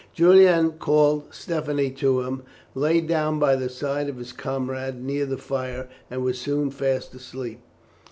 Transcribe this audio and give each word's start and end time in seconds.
Julian 0.15 0.79
called 0.79 1.25
Stephanie 1.31 1.91
to 1.91 2.21
him, 2.21 2.41
lay 2.73 3.01
down 3.01 3.37
by 3.37 3.55
the 3.55 3.69
side 3.69 4.09
of 4.09 4.17
his 4.17 4.33
comrade 4.33 4.99
near 4.99 5.27
the 5.27 5.37
fire, 5.37 5.87
and 6.09 6.23
was 6.23 6.39
soon 6.41 6.71
fast 6.71 7.13
asleep. 7.13 7.61